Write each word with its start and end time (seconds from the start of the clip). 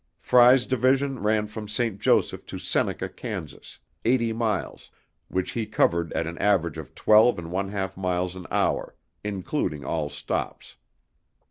Frey's 0.17 0.65
division 0.65 1.19
ran 1.21 1.45
from 1.45 1.67
St. 1.67 1.99
Joseph 2.01 2.43
to 2.47 2.57
Seneca, 2.57 3.07
Kansas, 3.07 3.77
eighty 4.03 4.33
miles, 4.33 4.89
which 5.27 5.51
he 5.51 5.67
covered 5.67 6.11
at 6.13 6.25
an 6.25 6.39
average 6.39 6.79
of 6.79 6.95
twelve 6.95 7.37
and 7.37 7.51
one 7.51 7.69
half 7.69 7.95
miles 7.95 8.35
an 8.35 8.47
hour, 8.49 8.95
including 9.23 9.85
all 9.85 10.09
stops. 10.09 10.77